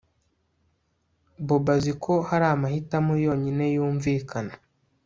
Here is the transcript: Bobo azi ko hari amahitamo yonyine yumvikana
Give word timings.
Bobo 1.45 1.69
azi 1.75 1.93
ko 2.03 2.13
hari 2.29 2.45
amahitamo 2.53 3.13
yonyine 3.25 3.65
yumvikana 3.75 4.53